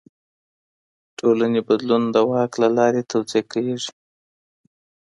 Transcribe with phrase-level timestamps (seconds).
[1.19, 3.91] ټولني بدلون د واک له لاري توضيح کيږي.